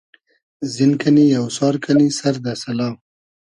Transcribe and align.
زین 0.73 0.91
کئنی, 1.01 1.25
اۆسار 1.39 1.75
کئنی 1.83 2.07
سئر 2.17 2.35
دۂ 2.43 2.53
سئلا 2.61 2.89